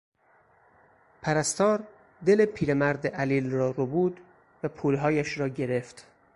[1.21, 1.87] پرستار
[2.25, 4.19] دل پیرمرد علیل را ربود
[4.63, 6.05] و پولهایش را گرفت.